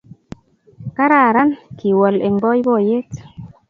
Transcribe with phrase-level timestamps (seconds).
[0.95, 3.11] kararan, kiwol eng poipoiyet